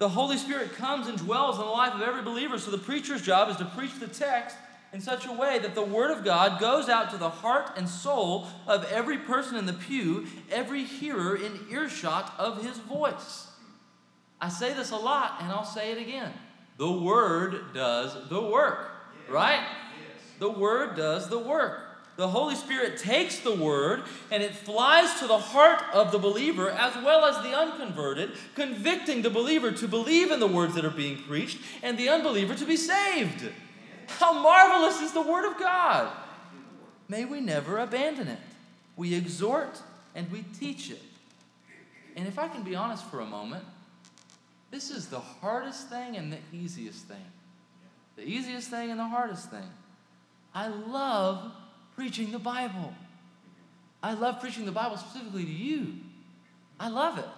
[0.00, 3.20] The Holy Spirit comes and dwells in the life of every believer, so the preacher's
[3.20, 4.56] job is to preach the text
[4.94, 7.86] in such a way that the Word of God goes out to the heart and
[7.86, 13.48] soul of every person in the pew, every hearer in earshot of his voice.
[14.40, 16.32] I say this a lot, and I'll say it again.
[16.78, 18.90] The Word does the work,
[19.28, 19.66] right?
[20.38, 21.89] The Word does the work.
[22.20, 26.68] The Holy Spirit takes the Word and it flies to the heart of the believer
[26.68, 30.90] as well as the unconverted, convicting the believer to believe in the words that are
[30.90, 33.50] being preached and the unbeliever to be saved.
[34.18, 36.12] How marvelous is the Word of God!
[37.08, 38.38] May we never abandon it.
[38.98, 39.80] We exhort
[40.14, 41.00] and we teach it.
[42.16, 43.64] And if I can be honest for a moment,
[44.70, 47.24] this is the hardest thing and the easiest thing.
[48.16, 49.70] The easiest thing and the hardest thing.
[50.54, 51.52] I love
[52.00, 52.94] preaching the Bible.
[54.02, 55.96] I love preaching the Bible specifically to you.
[56.78, 57.28] I love it.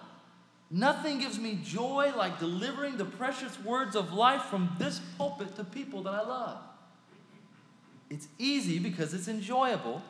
[0.71, 5.65] Nothing gives me joy like delivering the precious words of life from this pulpit to
[5.65, 6.59] people that I love.
[8.09, 10.01] It's easy because it's enjoyable.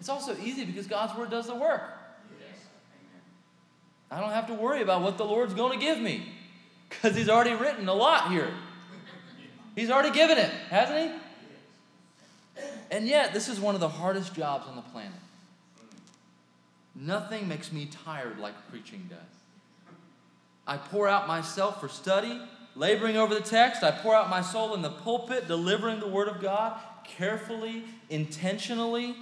[0.00, 1.82] It's also easy because God's word does the work.
[4.10, 6.32] I don't have to worry about what the Lord's going to give me
[6.88, 8.50] because He's already written a lot here.
[9.76, 11.19] He's already given it, hasn't He?
[12.90, 15.12] And yet, this is one of the hardest jobs on the planet.
[16.94, 19.18] Nothing makes me tired like preaching does.
[20.66, 22.40] I pour out myself for study,
[22.74, 23.82] laboring over the text.
[23.82, 29.14] I pour out my soul in the pulpit, delivering the Word of God carefully, intentionally.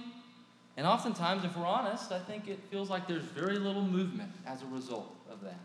[0.77, 4.63] And oftentimes, if we're honest, I think it feels like there's very little movement as
[4.63, 5.59] a result of that.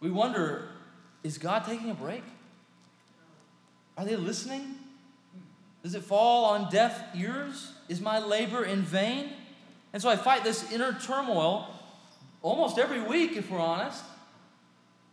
[0.00, 0.68] We wonder
[1.22, 2.22] is God taking a break?
[3.96, 4.76] Are they listening?
[5.84, 7.72] Does it fall on deaf ears?
[7.90, 9.28] Is my labor in vain?
[9.92, 11.68] And so I fight this inner turmoil
[12.42, 14.02] almost every week, if we're honest.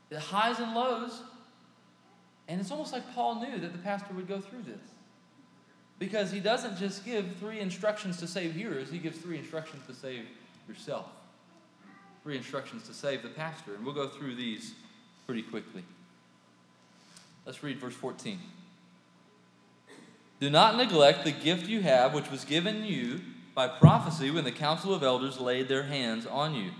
[0.10, 1.22] The highs and lows.
[2.48, 4.80] And it's almost like Paul knew that the pastor would go through this.
[6.00, 9.94] Because he doesn't just give three instructions to save hearers, he gives three instructions to
[9.94, 10.26] save
[10.70, 11.06] yourself.
[12.24, 13.76] Three instructions to save the pastor.
[13.76, 14.74] And we'll go through these
[15.26, 15.84] pretty quickly.
[17.46, 18.40] Let's read verse 14.
[20.42, 23.22] Do not neglect the gift you have, which was given you
[23.54, 26.72] by prophecy when the council of elders laid their hands on you.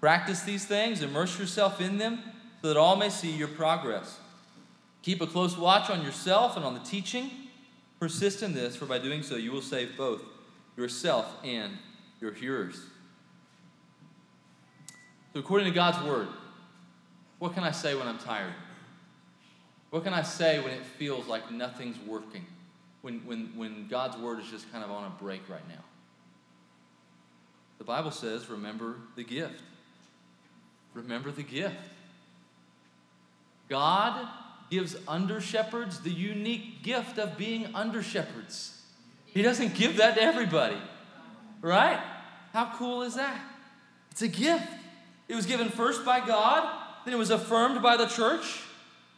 [0.00, 2.20] Practice these things, immerse yourself in them,
[2.62, 4.18] so that all may see your progress.
[5.02, 7.30] Keep a close watch on yourself and on the teaching.
[8.00, 10.22] Persist in this, for by doing so you will save both
[10.74, 11.72] yourself and
[12.22, 12.80] your hearers.
[15.34, 16.28] So, according to God's word,
[17.38, 18.54] what can I say when I'm tired?
[19.90, 22.46] What can I say when it feels like nothing's working?
[23.02, 25.84] When, when, when God's word is just kind of on a break right now?
[27.78, 29.62] The Bible says, remember the gift.
[30.94, 31.76] Remember the gift.
[33.68, 34.28] God
[34.70, 38.82] gives under shepherds the unique gift of being under shepherds.
[39.26, 40.78] He doesn't give that to everybody,
[41.60, 42.02] right?
[42.52, 43.40] How cool is that?
[44.10, 44.66] It's a gift.
[45.28, 46.68] It was given first by God,
[47.04, 48.62] then it was affirmed by the church.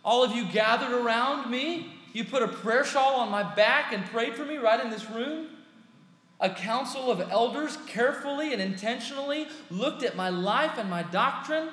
[0.04, 1.99] All of you gathered around me.
[2.12, 5.08] You put a prayer shawl on my back and prayed for me right in this
[5.10, 5.48] room.
[6.40, 11.68] A council of elders carefully and intentionally looked at my life and my doctrine.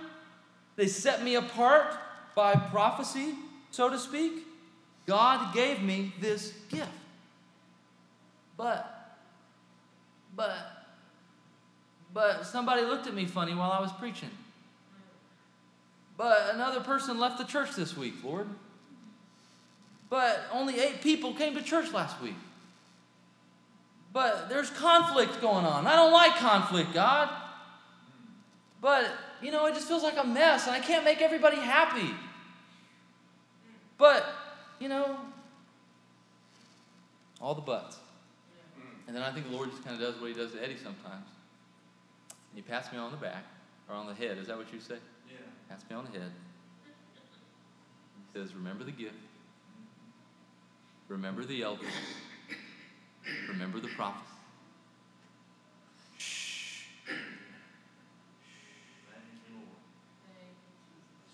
[0.76, 1.96] They set me apart
[2.36, 3.34] by prophecy,
[3.72, 4.46] so to speak.
[5.06, 6.92] God gave me this gift.
[8.58, 8.98] But
[10.38, 10.56] but,
[12.14, 14.30] but somebody looked at me funny while I was preaching.
[16.16, 18.48] But another person left the church this week, Lord.
[20.10, 22.36] But only eight people came to church last week.
[24.14, 25.86] But there's conflict going on.
[25.86, 27.30] I don't like conflict, God.
[28.82, 32.14] But, you know, it just feels like a mess and I can't make everybody happy.
[33.98, 34.26] But,
[34.80, 35.18] you know,
[37.42, 37.98] all the buts.
[39.08, 40.78] And then I think the Lord just kind of does what he does to Eddie
[40.78, 41.28] sometimes.
[42.54, 43.44] He pats me on the back
[43.88, 44.38] or on the head.
[44.38, 44.96] Is that what you say?
[45.30, 45.38] Yeah.
[45.70, 46.32] Pats me on the head.
[48.34, 49.16] He says, Remember the gift.
[51.08, 51.88] Remember the elders.
[53.50, 54.30] Remember the prophets.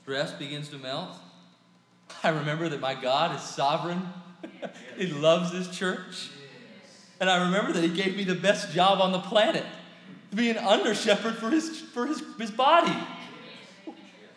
[0.04, 1.18] Stress begins to melt.
[2.24, 4.02] I remember that my God is sovereign.
[4.98, 6.30] he loves this church.
[7.20, 9.64] And I remember that He gave me the best job on the planet
[10.32, 12.94] to be an under shepherd for His, for his, his body.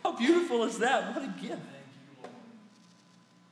[0.04, 1.14] How beautiful is that?
[1.14, 1.60] What a gift.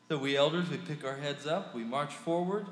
[0.08, 2.66] So, we elders, we pick our heads up, we march forward,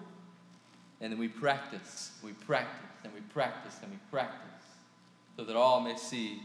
[1.01, 2.12] and then we practice.
[2.23, 4.66] We practice, and we practice, and we practice,
[5.37, 6.40] so that all may see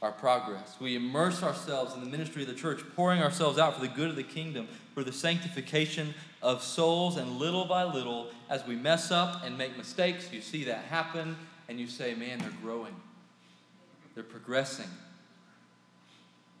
[0.00, 0.76] our progress.
[0.80, 4.08] We immerse ourselves in the ministry of the church, pouring ourselves out for the good
[4.08, 9.10] of the kingdom, for the sanctification of souls, and little by little, as we mess
[9.10, 11.36] up and make mistakes, you see that happen,
[11.68, 12.96] and you say, man, they're growing,
[14.14, 14.88] they're progressing.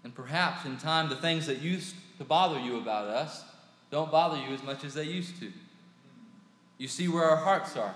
[0.04, 3.44] And perhaps in time, the things that used to bother you about us
[3.92, 5.52] don't bother you as much as they used to.
[6.78, 7.94] You see where our hearts are.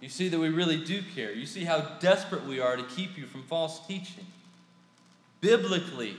[0.00, 1.32] You see that we really do care.
[1.32, 4.26] You see how desperate we are to keep you from false teaching.
[5.40, 6.16] Biblically,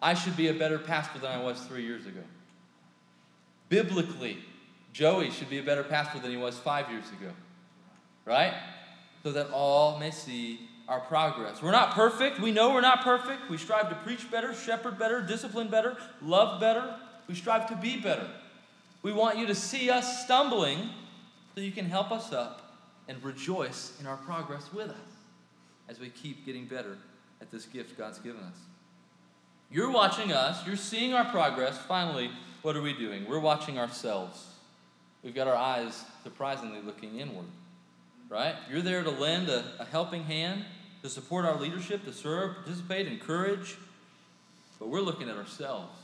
[0.00, 2.22] I should be a better pastor than I was three years ago.
[3.68, 4.38] Biblically,
[4.94, 7.32] Joey should be a better pastor than he was five years ago.
[8.24, 8.54] Right?
[9.22, 11.62] So that all may see our progress.
[11.62, 12.40] We're not perfect.
[12.40, 13.50] We know we're not perfect.
[13.50, 16.96] We strive to preach better, shepherd better, discipline better, love better.
[17.30, 18.26] We strive to be better.
[19.02, 20.90] We want you to see us stumbling
[21.54, 24.96] so you can help us up and rejoice in our progress with us
[25.88, 26.98] as we keep getting better
[27.40, 28.56] at this gift God's given us.
[29.70, 31.78] You're watching us, you're seeing our progress.
[31.78, 33.28] Finally, what are we doing?
[33.28, 34.44] We're watching ourselves.
[35.22, 37.46] We've got our eyes surprisingly looking inward,
[38.28, 38.56] right?
[38.68, 40.64] You're there to lend a, a helping hand,
[41.04, 43.76] to support our leadership, to serve, participate, encourage,
[44.80, 45.99] but we're looking at ourselves.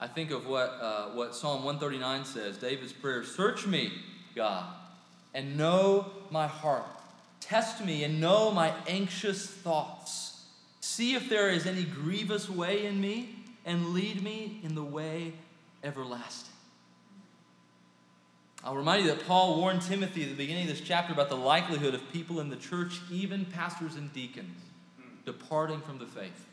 [0.00, 3.92] I think of what, uh, what Psalm 139 says David's prayer Search me,
[4.34, 4.64] God,
[5.34, 6.86] and know my heart.
[7.40, 10.46] Test me and know my anxious thoughts.
[10.80, 13.36] See if there is any grievous way in me,
[13.66, 15.34] and lead me in the way
[15.84, 16.54] everlasting.
[18.64, 21.36] I'll remind you that Paul warned Timothy at the beginning of this chapter about the
[21.36, 24.58] likelihood of people in the church, even pastors and deacons,
[25.24, 26.46] departing from the faith.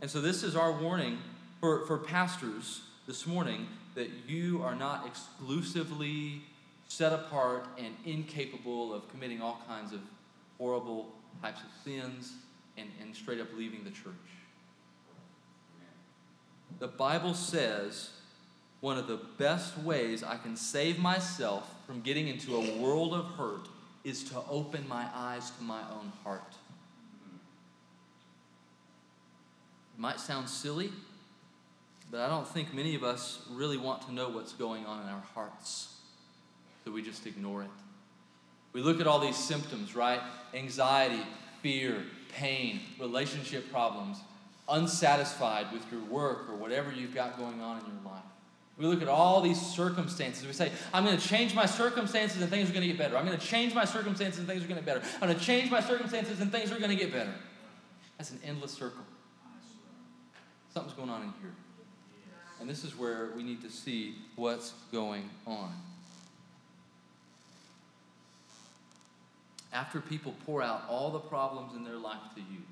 [0.00, 1.18] And so, this is our warning
[1.60, 6.42] for, for pastors this morning that you are not exclusively
[6.88, 10.00] set apart and incapable of committing all kinds of
[10.56, 11.08] horrible
[11.42, 12.32] types of sins
[12.76, 14.14] and, and straight up leaving the church.
[16.78, 18.10] The Bible says
[18.80, 23.26] one of the best ways I can save myself from getting into a world of
[23.32, 23.68] hurt
[24.04, 26.54] is to open my eyes to my own heart.
[29.94, 30.92] It might sound silly,
[32.10, 35.08] but I don't think many of us really want to know what's going on in
[35.08, 35.94] our hearts.
[36.84, 37.70] So we just ignore it.
[38.72, 40.20] We look at all these symptoms, right?
[40.54, 41.20] Anxiety,
[41.62, 42.02] fear,
[42.34, 44.18] pain, relationship problems,
[44.68, 48.22] unsatisfied with your work or whatever you've got going on in your life.
[48.78, 50.46] We look at all these circumstances.
[50.46, 53.16] We say, I'm going to change my circumstances and things are going to get better.
[53.16, 55.06] I'm going to change my circumstances and things are going to get better.
[55.20, 57.34] I'm going to change my circumstances and things are going to get better.
[58.18, 59.02] That's an endless circle.
[60.72, 61.52] Something's going on in here.
[62.60, 65.72] And this is where we need to see what's going on.
[69.72, 72.62] After people pour out all the problems in their life to you,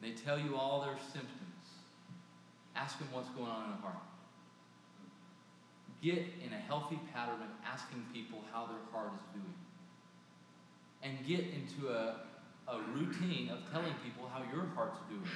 [0.00, 1.30] they tell you all their symptoms,
[2.76, 4.02] ask them what's going on in their heart.
[6.02, 9.54] Get in a healthy pattern of asking people how their heart is doing.
[11.02, 12.20] And get into a,
[12.68, 15.30] a routine of telling people how your heart's doing.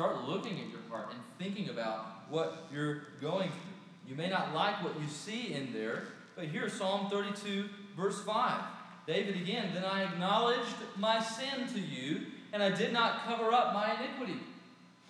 [0.00, 4.08] Start looking at your heart and thinking about what you're going through.
[4.08, 6.04] You may not like what you see in there,
[6.36, 8.62] but here's Psalm 32, verse 5.
[9.06, 12.22] David again, then I acknowledged my sin to you,
[12.54, 14.40] and I did not cover up my iniquity.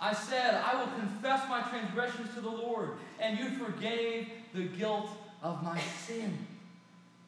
[0.01, 5.09] I said, I will confess my transgressions to the Lord, and you forgave the guilt
[5.41, 6.36] of my sin.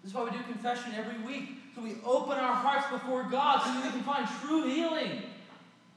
[0.02, 1.50] This is why we do confession every week.
[1.76, 5.22] So we open our hearts before God so that we can find true healing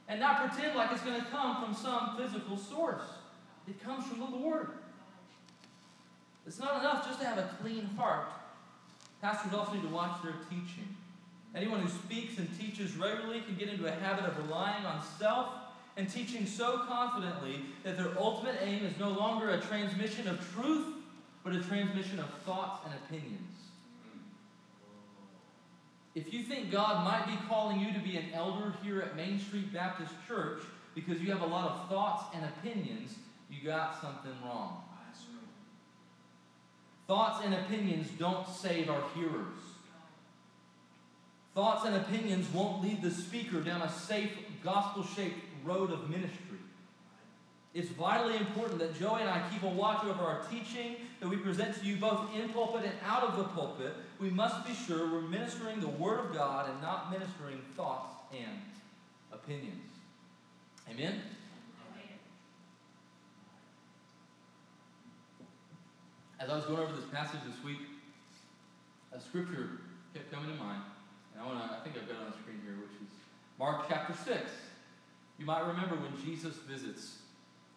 [0.08, 3.02] and not pretend like it's going to come from some physical source.
[3.68, 4.68] It comes from the Lord.
[6.46, 8.28] It's not enough just to have a clean heart.
[9.20, 10.94] Pastors also need to watch their teaching.
[11.54, 15.48] Anyone who speaks and teaches regularly can get into a habit of relying on self
[15.96, 20.86] and teaching so confidently that their ultimate aim is no longer a transmission of truth,
[21.42, 23.55] but a transmission of thoughts and opinions.
[26.16, 29.38] If you think God might be calling you to be an elder here at Main
[29.38, 30.62] Street Baptist Church
[30.94, 33.14] because you have a lot of thoughts and opinions,
[33.50, 34.82] you got something wrong.
[37.06, 39.60] Thoughts and opinions don't save our hearers.
[41.54, 44.30] Thoughts and opinions won't lead the speaker down a safe,
[44.64, 46.58] gospel shaped road of ministry.
[47.74, 51.36] It's vitally important that Joey and I keep a watch over our teaching that we
[51.36, 53.92] present to you both in pulpit and out of the pulpit.
[54.18, 58.60] We must be sure we're ministering the Word of God and not ministering thoughts and
[59.32, 59.90] opinions.
[60.90, 61.20] Amen?
[66.38, 67.78] As I was going over this passage this week,
[69.12, 69.80] a scripture
[70.14, 70.82] kept coming to mind,
[71.32, 73.12] and I want to, I think I've got it on the screen here, which is
[73.58, 74.50] Mark chapter 6.
[75.38, 77.18] You might remember when Jesus visits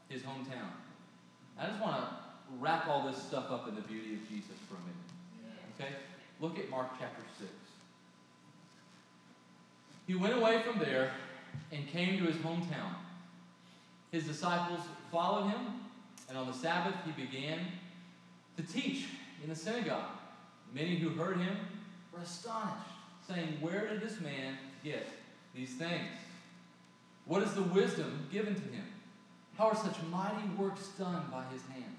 [0.07, 0.71] his hometown.
[1.57, 2.07] I just want to
[2.59, 5.09] wrap all this stuff up in the beauty of Jesus for a minute.
[5.79, 5.95] Okay?
[6.39, 7.49] Look at Mark chapter 6.
[10.07, 11.11] He went away from there
[11.71, 12.95] and came to his hometown.
[14.11, 14.79] His disciples
[15.11, 15.59] followed him,
[16.27, 17.59] and on the Sabbath he began
[18.57, 19.05] to teach
[19.43, 20.09] in the synagogue.
[20.73, 21.55] Many who heard him
[22.11, 22.89] were astonished,
[23.27, 25.07] saying, Where did this man get
[25.53, 26.07] these things?
[27.25, 28.85] What is the wisdom given to him?
[29.57, 31.95] How are such mighty works done by his hand?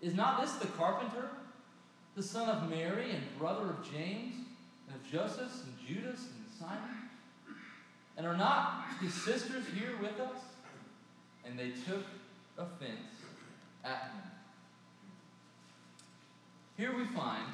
[0.00, 1.28] Is not this the carpenter,
[2.18, 4.34] the son of Mary and brother of James,
[4.88, 7.08] and of Joseph and Judas and Simon?
[8.16, 10.40] And are not his sisters here with us?
[11.44, 12.02] And they took
[12.58, 13.22] offense
[13.84, 14.22] at him.
[16.76, 17.44] Here we find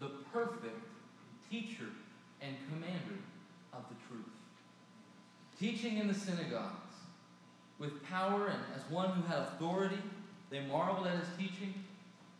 [0.00, 0.86] the perfect
[1.50, 1.88] teacher
[2.42, 3.22] and commander
[3.72, 4.28] of the truth.
[5.58, 6.92] Teaching in the synagogues
[7.78, 9.98] with power and as one who had authority,
[10.50, 11.72] they marveled at his teaching.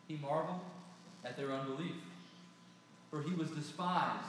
[0.08, 0.60] He marveled
[1.24, 1.96] at their unbelief.
[3.10, 4.26] For he was despised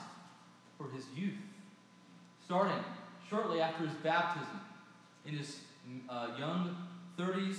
[0.78, 1.38] for his youth.
[2.46, 2.84] Starting
[3.30, 4.60] shortly after his baptism,
[5.26, 5.60] in his
[6.10, 6.76] uh, young
[7.18, 7.58] 30s,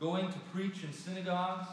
[0.00, 1.66] going to preach in synagogues,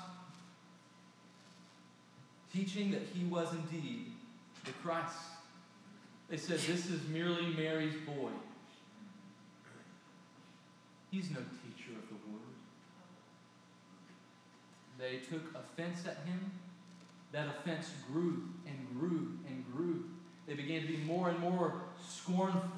[2.53, 4.11] teaching that he was indeed
[4.65, 5.15] the Christ.
[6.29, 8.31] They said, This is merely Mary's boy.
[11.11, 12.41] He's no teacher of the word.
[15.01, 16.51] They took offense at him.
[17.31, 20.05] That offense grew and grew and grew.
[20.45, 22.69] They began to be more and more scornful.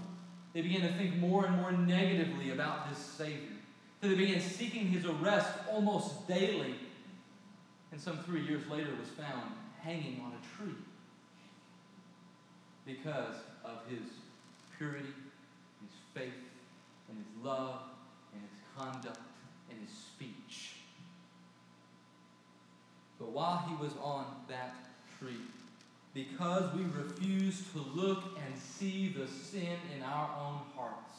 [0.53, 3.57] They began to think more and more negatively about this Savior.
[4.01, 6.76] So they began seeking his arrest almost daily.
[7.91, 9.51] And some three years later was found
[9.82, 10.76] hanging on a tree
[12.86, 13.99] because of his
[14.78, 15.13] purity,
[15.82, 16.34] his faith,
[17.09, 17.82] and his love,
[18.34, 19.19] and his conduct,
[19.69, 20.74] and his speech.
[23.24, 24.76] But while he was on that
[25.17, 25.39] tree,
[26.13, 31.13] because we refuse to look and see the sin in our own hearts,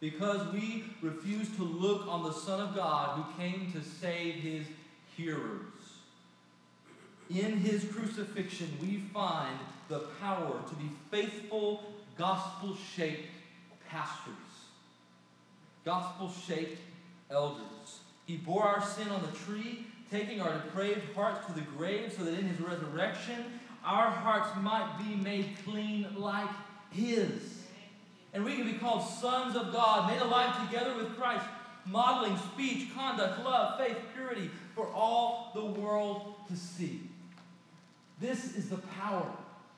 [0.00, 4.66] because we refuse to look on the Son of God who came to save his
[5.16, 5.62] hearers,
[7.30, 11.84] in his crucifixion, we find the power to be faithful,
[12.18, 13.30] gospel shaped
[13.88, 14.34] pastors,
[15.86, 16.82] gospel shaped
[17.30, 18.00] elders.
[18.26, 22.24] He bore our sin on the tree, taking our depraved hearts to the grave, so
[22.24, 23.44] that in his resurrection,
[23.84, 26.50] our hearts might be made clean like
[26.90, 27.60] his.
[28.32, 31.44] And we can be called sons of God, made alive together with Christ,
[31.86, 37.02] modeling speech, conduct, love, faith, purity for all the world to see.
[38.20, 39.26] This is the power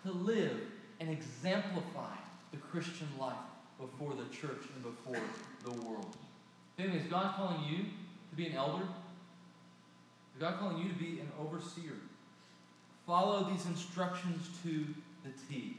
[0.05, 0.59] to live
[1.01, 2.15] and exemplify
[2.51, 3.37] the Christian life
[3.81, 5.23] before the church and before
[5.65, 6.17] the world.
[6.77, 7.85] Family, is God calling you
[8.31, 8.85] to be an elder?
[10.41, 11.95] God calling you to be an overseer?
[13.07, 14.87] Follow these instructions to
[15.25, 15.77] the T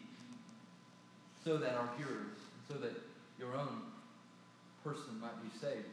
[1.43, 2.38] so that our hearers,
[2.68, 2.93] so that
[3.39, 3.82] your own
[4.84, 5.86] person might be saved.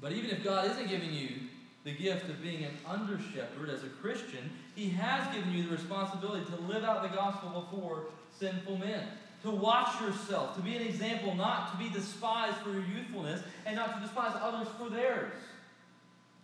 [0.00, 1.28] But even if God isn't giving you
[1.84, 5.70] the gift of being an under shepherd as a Christian, He has given you the
[5.70, 8.04] responsibility to live out the gospel before
[8.38, 9.06] sinful men.
[9.42, 13.76] To watch yourself, to be an example, not to be despised for your youthfulness, and
[13.76, 15.32] not to despise others for theirs.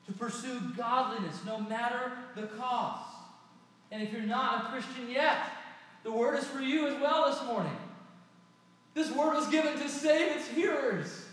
[0.07, 3.11] To pursue godliness no matter the cost.
[3.91, 5.39] And if you're not a Christian yet,
[6.05, 7.77] the word is for you as well this morning.
[8.95, 11.27] This word was given to save its hearers.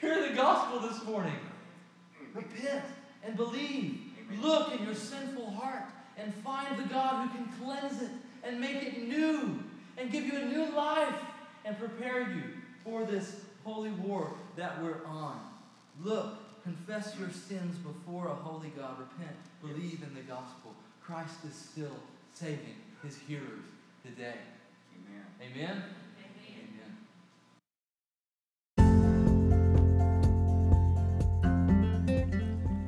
[0.00, 1.34] Hear the gospel this morning.
[2.34, 2.84] Repent
[3.24, 4.00] and believe.
[4.40, 5.84] Look in your sinful heart
[6.18, 8.10] and find the God who can cleanse it
[8.42, 9.58] and make it new
[9.96, 11.14] and give you a new life
[11.64, 12.42] and prepare you
[12.84, 15.40] for this holy war that we're on.
[16.02, 18.98] Look, confess your sins before a holy God.
[18.98, 20.74] Repent, believe in the gospel.
[21.00, 21.96] Christ is still
[22.34, 23.62] saving his hearers
[24.04, 24.34] today.
[24.98, 25.24] Amen.
[25.40, 25.76] Amen?
[25.76, 25.86] Amen.